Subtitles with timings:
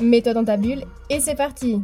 [0.00, 1.82] Mets-toi dans ta bulle et c'est parti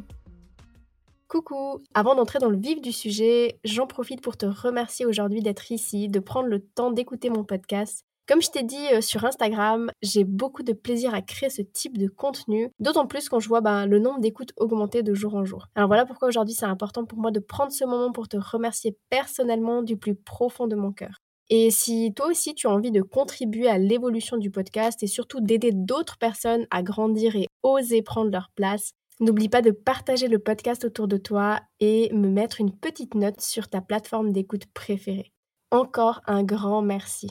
[1.29, 5.70] Coucou Avant d'entrer dans le vif du sujet, j'en profite pour te remercier aujourd'hui d'être
[5.70, 9.89] ici, de prendre le temps d'écouter mon podcast comme je t'ai dit euh, sur Instagram,
[10.02, 13.61] j'ai beaucoup de plaisir à créer ce type de contenu, d'autant plus quand je vois
[13.61, 15.69] ben, le nombre d'écoutes augmenter de jour en jour.
[15.77, 18.98] Alors voilà pourquoi aujourd'hui c'est important pour moi de prendre ce moment pour te remercier
[19.11, 21.20] personnellement du plus profond de mon cœur.
[21.48, 25.41] Et si toi aussi tu as envie de contribuer à l'évolution du podcast et surtout
[25.41, 30.39] d'aider d'autres personnes à grandir et oser prendre leur place, N'oublie pas de partager le
[30.39, 35.33] podcast autour de toi et me mettre une petite note sur ta plateforme d'écoute préférée.
[35.70, 37.30] Encore un grand merci.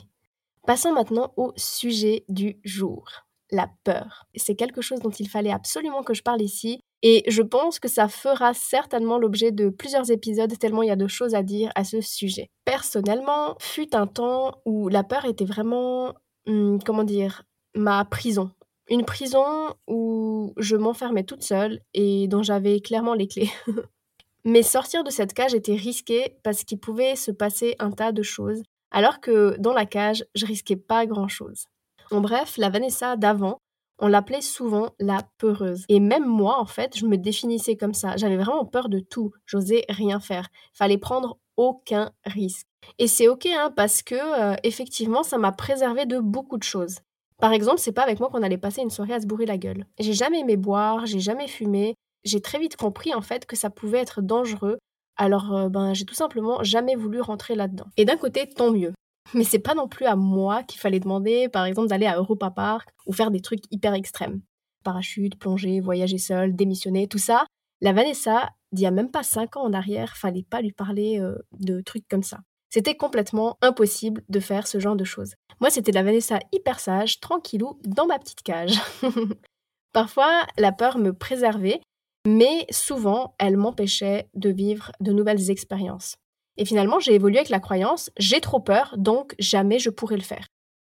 [0.66, 3.08] Passons maintenant au sujet du jour,
[3.52, 4.26] la peur.
[4.34, 7.88] C'est quelque chose dont il fallait absolument que je parle ici et je pense que
[7.88, 11.70] ça fera certainement l'objet de plusieurs épisodes tellement il y a de choses à dire
[11.74, 12.48] à ce sujet.
[12.64, 16.14] Personnellement, fut un temps où la peur était vraiment,
[16.46, 17.42] hmm, comment dire,
[17.74, 18.50] ma prison.
[18.88, 23.50] Une prison où je m'enfermais toute seule et dont j'avais clairement les clés.
[24.44, 28.22] Mais sortir de cette cage était risqué parce qu'il pouvait se passer un tas de
[28.22, 31.66] choses alors que dans la cage, je risquais pas grand-chose.
[32.10, 33.58] En bref, la Vanessa d'avant,
[33.98, 35.84] on l'appelait souvent la peureuse.
[35.88, 38.16] Et même moi, en fait, je me définissais comme ça.
[38.16, 39.32] J'avais vraiment peur de tout.
[39.46, 40.48] J'osais rien faire.
[40.74, 42.66] Fallait prendre aucun risque.
[42.98, 46.98] Et c'est ok, hein, parce que euh, effectivement, ça m'a préservé de beaucoup de choses.
[47.38, 49.58] Par exemple, c'est pas avec moi qu'on allait passer une soirée à se bourrer la
[49.58, 49.86] gueule.
[49.98, 51.94] J'ai jamais aimé boire, j'ai jamais fumé.
[52.24, 54.78] J'ai très vite compris en fait que ça pouvait être dangereux
[55.16, 57.86] alors, euh, ben, j'ai tout simplement jamais voulu rentrer là-dedans.
[57.96, 58.92] Et d'un côté, tant mieux.
[59.34, 62.50] Mais c'est pas non plus à moi qu'il fallait demander, par exemple, d'aller à Europa
[62.50, 64.40] Park ou faire des trucs hyper extrêmes.
[64.84, 67.46] Parachute, plonger, voyager seul, démissionner, tout ça.
[67.80, 71.20] La Vanessa, d'il y a même pas 5 ans en arrière, fallait pas lui parler
[71.20, 72.38] euh, de trucs comme ça.
[72.70, 75.34] C'était complètement impossible de faire ce genre de choses.
[75.60, 78.78] Moi, c'était la Vanessa hyper sage, tranquillou, dans ma petite cage.
[79.92, 81.80] Parfois, la peur me préservait
[82.26, 86.16] mais souvent, elle m'empêchait de vivre de nouvelles expériences.
[86.56, 90.22] Et finalement, j'ai évolué avec la croyance j'ai trop peur, donc jamais je pourrai le
[90.22, 90.46] faire.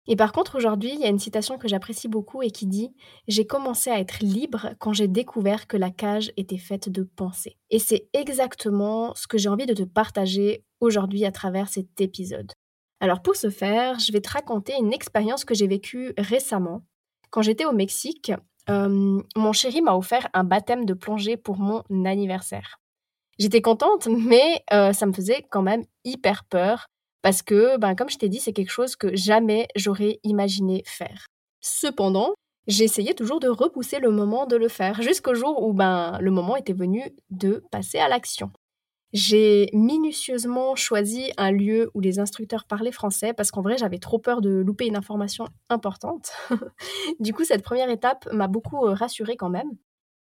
[0.06, 2.92] Et par contre, aujourd'hui, il y a une citation que j'apprécie beaucoup et qui dit
[3.28, 7.56] J'ai commencé à être libre quand j'ai découvert que la cage était faite de pensées.
[7.70, 12.50] Et c'est exactement ce que j'ai envie de te partager aujourd'hui à travers cet épisode.
[13.00, 16.82] Alors pour ce faire, je vais te raconter une expérience que j'ai vécue récemment.
[17.30, 18.32] Quand j'étais au Mexique,
[18.68, 22.80] euh, mon chéri m'a offert un baptême de plongée pour mon anniversaire.
[23.40, 26.86] J'étais contente, mais euh, ça me faisait quand même hyper peur
[27.22, 31.26] parce que, ben, comme je t'ai dit, c'est quelque chose que jamais j'aurais imaginé faire.
[31.62, 32.34] Cependant,
[32.66, 36.54] j'essayais toujours de repousser le moment de le faire jusqu'au jour où ben, le moment
[36.56, 38.50] était venu de passer à l'action.
[39.14, 44.18] J'ai minutieusement choisi un lieu où les instructeurs parlaient français parce qu'en vrai j'avais trop
[44.18, 46.30] peur de louper une information importante.
[47.20, 49.70] du coup cette première étape m'a beaucoup euh, rassurée quand même.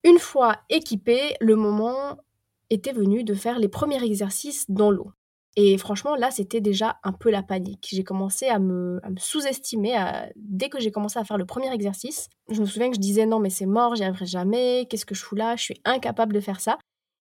[0.02, 2.18] Une fois équipée, le moment
[2.72, 5.12] était venu de faire les premiers exercices dans l'eau.
[5.56, 7.88] Et franchement, là, c'était déjà un peu la panique.
[7.92, 9.94] J'ai commencé à me, sous-estimer
[10.36, 12.28] dès que j'ai commencé à faire le premier exercice.
[12.50, 15.14] Je me souviens que je disais non, mais c'est mort, j'y arriverai jamais, qu'est-ce que
[15.14, 16.78] je fous là, je suis incapable de faire ça.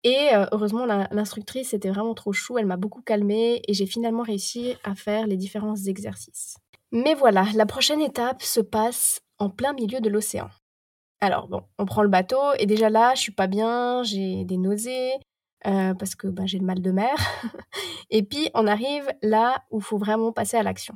[0.06, 4.24] Et euh, heureusement, l'instructrice était vraiment trop chou, elle m'a beaucoup calmée et j'ai finalement
[4.24, 6.56] réussi à faire les différents exercices.
[6.92, 10.50] Mais voilà, la prochaine étape se passe en plein milieu de l'océan.
[11.22, 14.58] Alors bon, on prend le bateau et déjà là, je suis pas bien, j'ai des
[14.58, 15.14] nausées
[15.66, 17.16] euh, parce que ben, j'ai le mal de mer.
[18.10, 20.96] et puis on arrive là où il faut vraiment passer à l'action.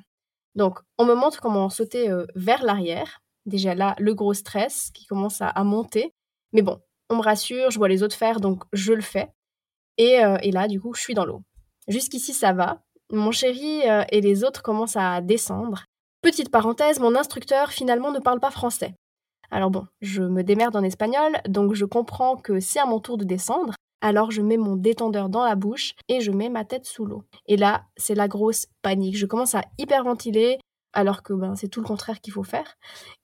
[0.55, 3.21] Donc on me montre comment sauter euh, vers l'arrière.
[3.45, 6.13] Déjà là, le gros stress qui commence à monter.
[6.51, 6.79] Mais bon,
[7.09, 9.29] on me rassure, je vois les autres faire, donc je le fais.
[9.97, 11.41] Et, euh, là, du coup, je suis dans l'eau.
[11.87, 12.83] Jusqu'ici, ça va.
[13.09, 15.85] Mon chéri et les autres commencent à descendre.
[16.21, 18.93] Petite parenthèse, mon instructeur finalement ne parle pas français.
[19.49, 23.17] Alors bon, je me démerde en espagnol, donc je comprends que c'est à mon tour
[23.17, 23.75] de descendre.
[24.01, 27.23] Alors je mets mon détendeur dans la bouche et je mets ma tête sous l'eau.
[27.47, 29.17] Et là, c'est la grosse panique.
[29.17, 30.59] Je commence à hyperventiler
[30.93, 32.75] alors que ben, c'est tout le contraire qu'il faut faire.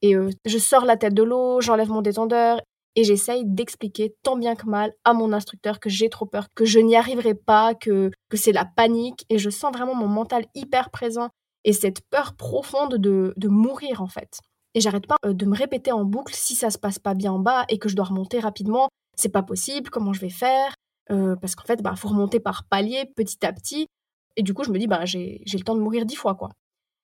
[0.02, 2.60] Et euh, je sors la tête de l'eau, j'enlève mon détendeur
[2.96, 6.66] et j'essaye d'expliquer tant bien que mal à mon instructeur que j'ai trop peur, que
[6.66, 10.46] je n'y arriverai pas, que, que c'est la panique et je sens vraiment mon mental
[10.54, 11.30] hyper présent
[11.64, 14.40] et cette peur profonde de, de mourir en fait.
[14.74, 17.31] Et j'arrête pas euh, de me répéter en boucle si ça se passe pas bien
[17.34, 20.75] en bas et que je dois remonter rapidement, c'est pas possible, comment je vais faire
[21.12, 23.88] euh, Parce qu'en fait, bah, faut remonter par palier, petit à petit.
[24.36, 26.50] Et du coup, je me dis, bah, j'ai le temps de mourir dix fois, quoi.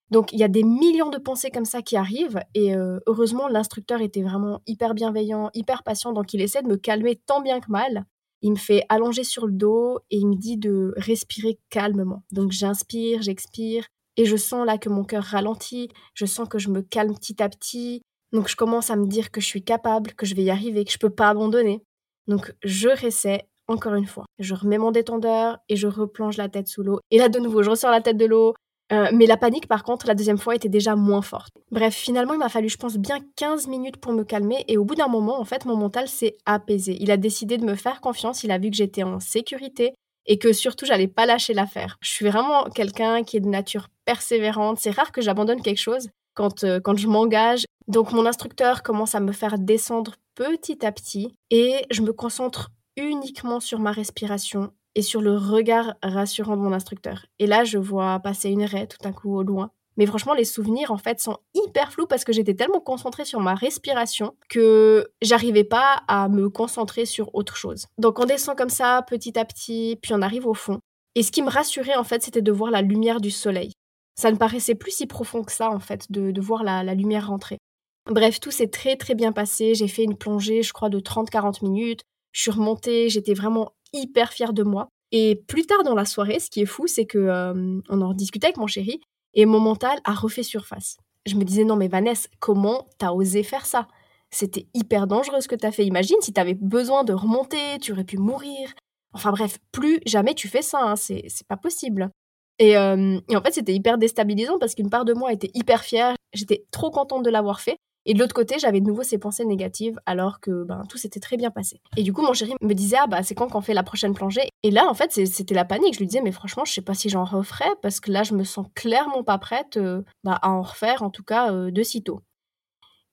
[0.10, 2.40] Donc, il y a des millions de pensées comme ça qui arrivent.
[2.56, 6.14] Et euh, heureusement, l'instructeur était vraiment hyper bienveillant, hyper patient.
[6.14, 8.06] Donc, il essaie de me calmer tant bien que mal.
[8.42, 12.24] Il me fait allonger sur le dos et il me dit de respirer calmement.
[12.32, 13.86] Donc, j'inspire, j'expire.
[14.20, 15.88] Et je sens là que mon cœur ralentit.
[16.14, 18.02] Je sens que je me calme petit à petit.
[18.34, 20.84] Donc, je commence à me dire que je suis capable, que je vais y arriver,
[20.84, 21.82] que je peux pas abandonner.
[22.28, 24.26] Donc, je réessaie encore une fois.
[24.38, 27.00] Je remets mon détendeur et je replonge la tête sous l'eau.
[27.12, 28.56] Et là, de nouveau, je ressors la tête de l'eau.
[28.92, 31.54] Euh, mais la panique, par contre, la deuxième fois était déjà moins forte.
[31.72, 34.66] Bref, finalement, il m'a fallu, je pense, bien 15 minutes pour me calmer.
[34.68, 36.98] Et au bout d'un moment, en fait, mon mental s'est apaisé.
[37.00, 38.44] Il a décidé de me faire confiance.
[38.44, 39.94] Il a vu que j'étais en sécurité
[40.26, 41.98] et que surtout, j'allais pas lâcher l'affaire.
[42.02, 44.80] Je suis vraiment quelqu'un qui est de nature persévérante.
[44.80, 47.66] C'est rare que j'abandonne quelque chose quand, euh, quand je m'engage.
[47.88, 52.72] Donc, mon instructeur commence à me faire descendre petit à petit et je me concentre
[52.98, 57.28] uniquement sur ma respiration et sur le regard rassurant de mon instructeur.
[57.38, 59.70] Et là, je vois passer une raie tout à coup au loin.
[59.96, 63.42] Mais franchement, les souvenirs, en fait, sont hyper flous parce que j'étais tellement concentrée sur
[63.42, 67.86] ma respiration que j'arrivais pas à me concentrer sur autre chose.
[68.00, 70.80] Donc, on descend comme ça, petit à petit, puis on arrive au fond.
[71.14, 73.74] Et ce qui me rassurait, en fait, c'était de voir la lumière du soleil.
[74.20, 77.28] Ça ne paraissait plus si profond que ça, en fait, de, voir la, la lumière
[77.28, 77.58] rentrer.
[78.06, 79.76] Bref, tout s'est très très bien passé.
[79.76, 82.02] J'ai fait une plongée, je crois, de 30-40 minutes.
[82.34, 84.90] Je suis remontée, j'étais vraiment hyper fière de moi.
[85.14, 88.14] Et plus tard dans la soirée, ce qui est fou, c'est que euh, on en
[88.14, 89.00] discutait avec mon chéri
[89.36, 90.98] et mon mental a refait surface.
[91.26, 93.88] Je me disais non mais Vanessa, comment t'as osé faire ça?
[94.32, 95.86] C'était hyper dangereux ce que t'as fait.
[95.86, 98.74] Imagine si t'avais besoin de remonter, tu aurais pu mourir.
[99.14, 102.12] Enfin bref, plus jamais tu fais ça, hein, c'est pas possible.
[102.60, 105.84] Et, euh, et en fait, c'était hyper déstabilisant parce qu'une part de moi était hyper
[105.84, 106.16] fière.
[106.34, 107.78] J'étais trop contente de l'avoir fait.
[108.06, 111.20] Et de l'autre côté, j'avais de nouveau ces pensées négatives alors que ben, tout s'était
[111.20, 111.82] très bien passé.
[111.98, 114.14] Et du coup, mon chéri me disait, ah bah c'est quand qu'on fait la prochaine
[114.14, 114.50] plongée?
[114.64, 115.94] Et là, en fait, c'était la panique.
[115.94, 118.34] Je lui disais, mais franchement, je sais pas si j'en referais parce que là, je
[118.34, 121.84] me sens clairement pas prête euh, bah, à en refaire, en tout cas euh, de
[121.84, 122.22] sitôt.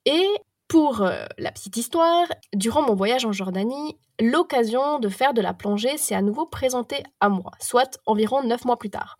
[0.05, 0.25] Et
[0.67, 5.53] pour euh, la petite histoire, durant mon voyage en Jordanie, l'occasion de faire de la
[5.53, 9.17] plongée s'est à nouveau présentée à moi, soit environ neuf mois plus tard.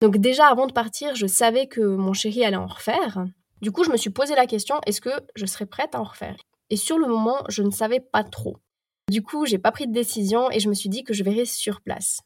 [0.00, 3.26] Donc déjà avant de partir, je savais que mon chéri allait en refaire,
[3.62, 6.04] du coup, je me suis posé la question, est-ce que je serais prête à en
[6.04, 6.36] refaire?
[6.68, 8.58] Et sur le moment, je ne savais pas trop.
[9.10, 11.46] Du coup, j'ai pas pris de décision et je me suis dit que je verrais
[11.46, 12.20] sur place.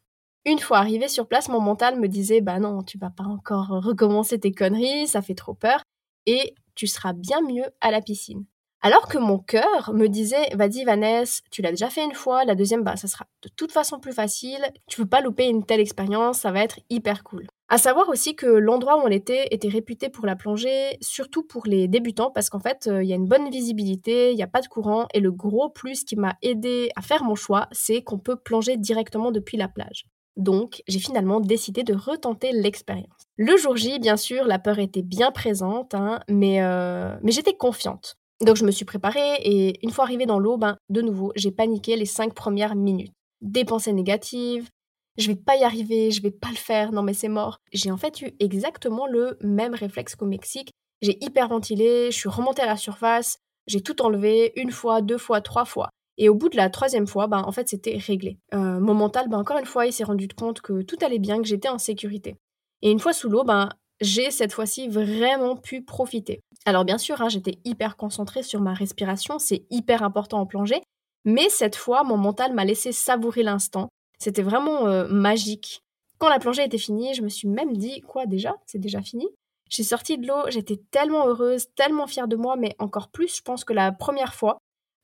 [0.46, 3.68] Une fois arrivé sur place, mon mental me disait bah non, tu vas pas encore
[3.68, 5.82] recommencer tes conneries, ça fait trop peur
[6.26, 8.46] et tu seras bien mieux à la piscine.
[8.82, 12.54] Alors que mon cœur me disait vas-y Vanessa, tu l'as déjà fait une fois, la
[12.54, 15.80] deuxième bah ça sera de toute façon plus facile, tu peux pas louper une telle
[15.80, 17.46] expérience, ça va être hyper cool.
[17.72, 21.66] À savoir aussi que l'endroit où on était était réputé pour la plongée, surtout pour
[21.66, 24.48] les débutants, parce qu'en fait, euh, il y a une bonne visibilité, il n'y a
[24.48, 28.02] pas de courant, et le gros plus qui m'a aidé à faire mon choix, c'est
[28.02, 30.06] qu'on peut plonger directement depuis la plage.
[30.36, 33.22] Donc, j'ai finalement décidé de retenter l'expérience.
[33.36, 37.54] Le jour J, bien sûr, la peur était bien présente, hein, mais, euh, mais j'étais
[37.54, 38.16] confiante.
[38.44, 41.52] Donc, je me suis préparée et une fois arrivée dans l'eau, ben, de nouveau, j'ai
[41.52, 43.12] paniqué les cinq premières minutes.
[43.42, 44.68] Des pensées négatives,
[45.16, 47.58] je vais pas y arriver, je vais pas le faire, non mais c'est mort.
[47.72, 50.70] J'ai en fait eu exactement le même réflexe qu'au Mexique.
[51.02, 55.40] J'ai hyperventilé, je suis remontée à la surface, j'ai tout enlevé une fois, deux fois,
[55.40, 55.88] trois fois.
[56.18, 58.38] Et au bout de la troisième fois, ben, en fait, c'était réglé.
[58.52, 61.38] Euh, mon mental, ben, encore une fois, il s'est rendu compte que tout allait bien,
[61.38, 62.36] que j'étais en sécurité.
[62.82, 66.40] Et une fois sous l'eau, ben, j'ai cette fois-ci vraiment pu profiter.
[66.64, 70.82] Alors bien sûr, hein, j'étais hyper concentrée sur ma respiration, c'est hyper important en plongée,
[71.24, 73.88] mais cette fois, mon mental m'a laissé savourer l'instant
[74.20, 75.82] c'était vraiment euh, magique.
[76.18, 78.54] Quand la plongée était finie, je me suis même dit, quoi déjà?
[78.66, 79.26] C'est déjà fini?
[79.70, 83.42] J'ai sorti de l'eau, j'étais tellement heureuse, tellement fière de moi, mais encore plus, je
[83.42, 84.58] pense que la première fois,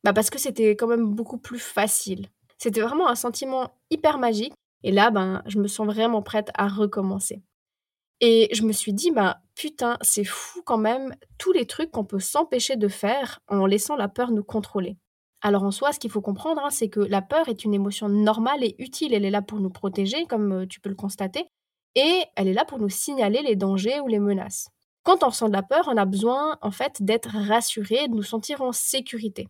[0.05, 2.29] bah parce que c'était quand même beaucoup plus facile.
[2.59, 4.53] C'était vraiment un sentiment hyper magique.
[4.83, 7.43] Et là, ben, je me sens vraiment prête à recommencer.
[8.21, 12.05] Et je me suis dit, bah putain, c'est fou quand même tous les trucs qu'on
[12.05, 14.97] peut s'empêcher de faire en laissant la peur nous contrôler.
[15.43, 18.09] Alors en soi, ce qu'il faut comprendre, hein, c'est que la peur est une émotion
[18.09, 19.15] normale et utile.
[19.15, 21.47] Elle est là pour nous protéger, comme euh, tu peux le constater,
[21.95, 24.69] et elle est là pour nous signaler les dangers ou les menaces.
[25.05, 28.23] Quand on ressent de la peur, on a besoin en fait d'être rassuré, de nous
[28.23, 29.47] sentir en sécurité.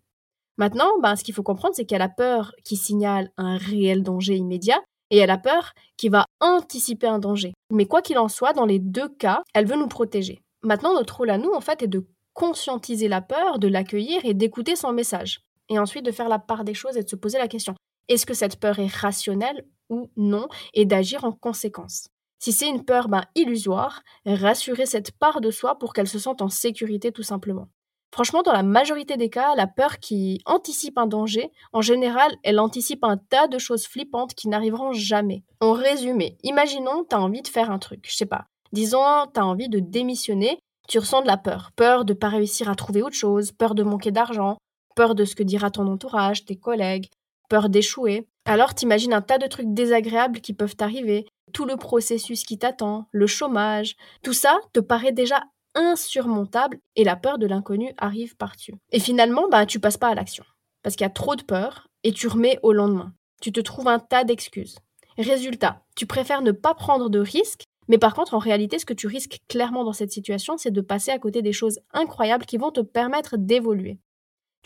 [0.59, 3.57] Maintenant, ben, ce qu'il faut comprendre, c'est qu'il y a la peur qui signale un
[3.57, 7.53] réel danger immédiat, et il y a la peur qui va anticiper un danger.
[7.71, 10.43] Mais quoi qu'il en soit, dans les deux cas, elle veut nous protéger.
[10.63, 14.35] Maintenant, notre rôle à nous, en fait, est de conscientiser la peur, de l'accueillir et
[14.35, 17.39] d'écouter son message et ensuite de faire la part des choses et de se poser
[17.39, 17.75] la question
[18.09, 22.09] est-ce que cette peur est rationnelle ou non et d'agir en conséquence?
[22.39, 26.43] Si c'est une peur ben, illusoire, rassurer cette part de soi pour qu'elle se sente
[26.43, 27.69] en sécurité tout simplement.
[28.15, 32.61] Franchement, dans la majorité des cas, la peur qui anticipe un danger, en général, elle
[32.61, 35.43] anticipe un tas de choses flippantes qui n'arriveront jamais.
[35.61, 38.47] En résumé, imaginons, tu as envie de faire un truc, je sais pas.
[38.73, 39.03] Disons,
[39.35, 40.59] tu as envie de démissionner,
[40.89, 41.73] tu ressens de la peur.
[41.75, 44.57] Peur de pas réussir à trouver autre chose, peur de manquer d'argent,
[44.97, 47.09] peur de ce que dira ton entourage, tes collègues,
[47.49, 48.27] peur d'échouer.
[48.45, 53.07] Alors t'imagines un tas de trucs désagréables qui peuvent t'arriver, tout le processus qui t'attend,
[53.13, 55.45] le chômage, tout ça te paraît déjà
[55.77, 58.75] insurmontable et la peur de l'inconnu arrive par-dessus.
[58.91, 60.45] Et finalement, bah, tu passes pas à l'action.
[60.83, 63.13] Parce qu'il y a trop de peur et tu remets au lendemain.
[63.41, 64.79] Tu te trouves un tas d'excuses.
[65.19, 68.95] Résultat, tu préfères ne pas prendre de risques, mais par contre, en réalité, ce que
[68.95, 72.57] tu risques clairement dans cette situation, c'est de passer à côté des choses incroyables qui
[72.57, 73.99] vont te permettre d'évoluer.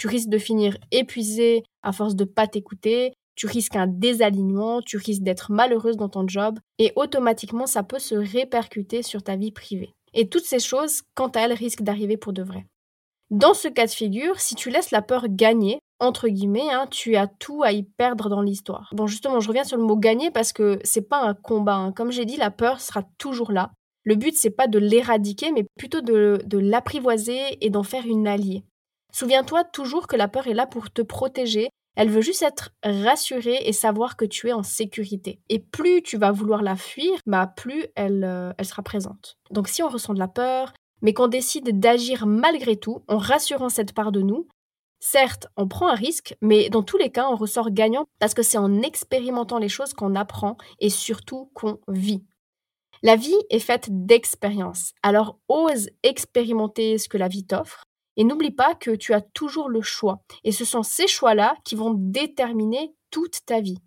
[0.01, 4.97] Tu risques de finir épuisé à force de pas t'écouter, tu risques un désalignement, tu
[4.97, 9.53] risques d'être malheureuse dans ton job, et automatiquement, ça peut se répercuter sur ta vie
[9.53, 9.93] privée.
[10.15, 12.65] Et toutes ces choses, quant à elles, risquent d'arriver pour de vrai.
[13.29, 17.17] Dans ce cas de figure, si tu laisses la peur gagner, entre guillemets, hein, tu
[17.17, 18.89] as tout à y perdre dans l'histoire.
[18.95, 21.75] Bon, justement, je reviens sur le mot gagner parce que c'est pas un combat.
[21.75, 21.93] Hein.
[21.93, 23.71] Comme j'ai dit, la peur sera toujours là.
[24.05, 28.27] Le but, c'est pas de l'éradiquer, mais plutôt de, de l'apprivoiser et d'en faire une
[28.27, 28.65] alliée.
[29.13, 33.59] Souviens-toi toujours que la peur est là pour te protéger, elle veut juste être rassurée
[33.65, 35.41] et savoir que tu es en sécurité.
[35.49, 39.39] Et plus tu vas vouloir la fuir, bah plus elle, euh, elle sera présente.
[39.51, 43.69] Donc si on ressent de la peur, mais qu'on décide d'agir malgré tout, en rassurant
[43.69, 44.47] cette part de nous,
[45.01, 48.43] certes, on prend un risque, mais dans tous les cas, on ressort gagnant parce que
[48.43, 52.25] c'est en expérimentant les choses qu'on apprend et surtout qu'on vit.
[53.03, 57.85] La vie est faite d'expériences, alors ose expérimenter ce que la vie t'offre
[58.21, 60.21] et n'oublie pas que tu as toujours le choix.
[60.45, 63.79] Et ce sont ces choix-là qui vont déterminer toute ta vie.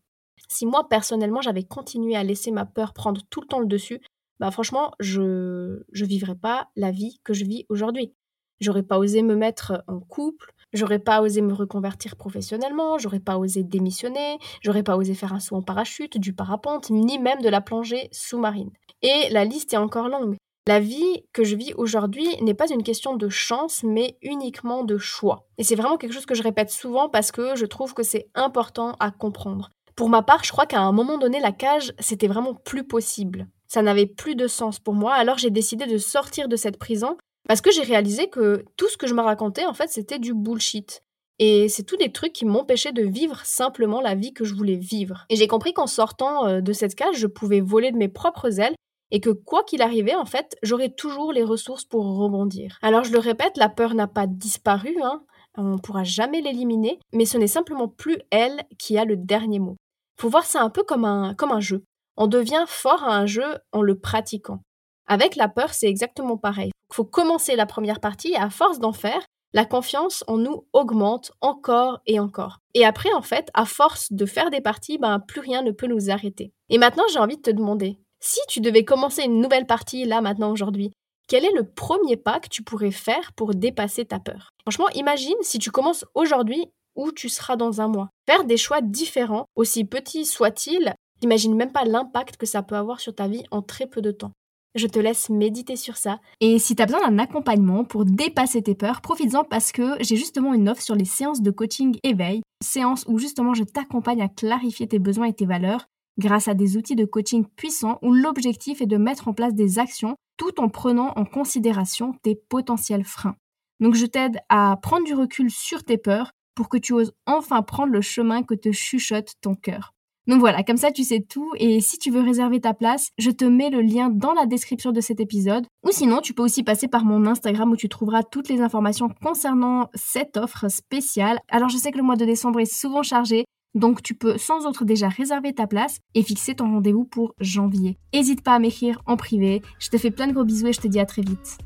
[0.50, 4.02] Si moi, personnellement, j'avais continué à laisser ma peur prendre tout le temps le dessus,
[4.40, 8.12] bah franchement, je ne vivrais pas la vie que je vis aujourd'hui.
[8.60, 13.38] J'aurais pas osé me mettre en couple, j'aurais pas osé me reconvertir professionnellement, j'aurais pas
[13.38, 17.50] osé démissionner, j'aurais pas osé faire un saut en parachute, du parapente, ni même de
[17.50, 18.72] la plongée sous-marine.
[19.04, 20.38] Et la liste est encore longue.
[20.66, 24.98] La vie que je vis aujourd'hui n'est pas une question de chance, mais uniquement de
[24.98, 25.46] choix.
[25.58, 28.30] Et c'est vraiment quelque chose que je répète souvent parce que je trouve que c'est
[28.34, 29.72] important à comprendre.
[29.98, 33.48] Pour ma part, je crois qu'à un moment donné, la cage, c'était vraiment plus possible.
[33.68, 37.18] Ça n'avait plus de sens pour moi, alors j'ai décidé de sortir de cette prison
[37.46, 40.34] parce que j'ai réalisé que tout ce que je me racontais, en fait, c'était du
[40.34, 41.04] bullshit.
[41.40, 44.78] Et c'est tous des trucs qui m'empêchaient de vivre simplement la vie que je voulais
[44.78, 45.26] vivre.
[45.30, 48.62] Et j'ai compris qu'en sortant euh, de cette cage, je pouvais voler de mes propres
[48.62, 48.76] ailes
[49.14, 52.80] et que quoi qu'il arrivait, en fait, j'aurais toujours les ressources pour rebondir.
[52.82, 55.24] Alors je le répète, la peur n'a pas disparu, hein,
[55.56, 59.60] on ne pourra jamais l'éliminer, mais ce n'est simplement plus elle qui a le dernier
[59.60, 59.78] mot.
[60.20, 61.84] Faut voir ça un peu comme un, jeu.
[62.18, 64.62] On devient fort à un jeu en le pratiquant.
[65.06, 66.72] Avec la peur, c'est exactement pareil.
[66.92, 69.22] Il faut commencer la première partie et à force d'en faire,
[69.54, 72.58] la confiance en nous augmente encore et encore.
[72.74, 75.86] Et après, en fait, à force de faire des parties, ben, plus rien ne peut
[75.86, 76.52] nous arrêter.
[76.70, 80.22] Et maintenant, j'ai envie de te demander, si tu devais commencer une nouvelle partie là
[80.22, 80.92] maintenant aujourd'hui,
[81.28, 84.50] quel est le premier pas que tu pourrais faire pour dépasser ta peur?
[84.62, 86.66] Franchement, imagine si tu commences aujourd'hui
[86.96, 88.10] où tu seras dans un mois.
[88.26, 93.02] Faire des choix différents, aussi petits soient-ils, n'imagine même pas l'impact que ça peut avoir
[93.02, 94.32] sur ta vie en très peu de temps.
[94.76, 96.20] Je te laisse méditer sur ça.
[96.40, 100.16] Et si tu as besoin d'un accompagnement pour dépasser tes peurs, profites-en parce que j'ai
[100.16, 104.30] justement une offre sur les séances de coaching éveil, séance où justement je t'accompagne à
[104.30, 105.86] clarifier tes besoins et tes valeurs
[106.18, 109.80] grâce à des outils de coaching puissants où l'objectif est de mettre en place des
[109.80, 113.36] actions tout en prenant en considération tes potentiels freins.
[113.80, 117.62] Donc je t'aide à prendre du recul sur tes peurs pour que tu oses enfin
[117.62, 119.94] prendre le chemin que te chuchote ton cœur.
[120.26, 123.30] Donc voilà, comme ça tu sais tout et si tu veux réserver ta place, je
[123.30, 126.64] te mets le lien dans la description de cet épisode ou sinon tu peux aussi
[126.64, 131.40] passer par mon Instagram où tu trouveras toutes les informations concernant cette offre spéciale.
[131.50, 133.44] Alors je sais que le mois de décembre est souvent chargé,
[133.76, 137.98] donc tu peux sans autre déjà réserver ta place et fixer ton rendez-vous pour janvier.
[138.14, 139.62] N'hésite pas à m'écrire en privé.
[139.80, 141.58] Je te fais plein de gros bisous et je te dis à très vite.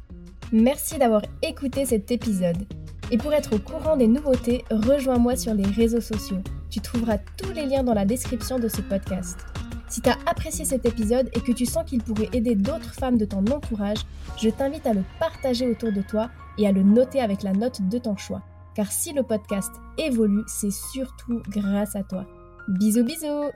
[0.52, 2.66] Merci d'avoir écouté cet épisode.
[3.12, 6.42] Et pour être au courant des nouveautés, rejoins-moi sur les réseaux sociaux.
[6.70, 9.40] Tu trouveras tous les liens dans la description de ce podcast.
[9.90, 13.18] Si tu as apprécié cet épisode et que tu sens qu'il pourrait aider d'autres femmes
[13.18, 14.06] de ton entourage,
[14.38, 17.82] je t'invite à le partager autour de toi et à le noter avec la note
[17.88, 18.42] de ton choix
[18.78, 22.28] car si le podcast évolue, c'est surtout grâce à toi.
[22.68, 23.50] Bisous bisous